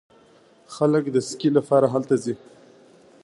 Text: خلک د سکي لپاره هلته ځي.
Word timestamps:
خلک 0.75 1.03
د 1.11 1.17
سکي 1.29 1.49
لپاره 1.57 1.85
هلته 1.93 2.15
ځي. 2.23 2.33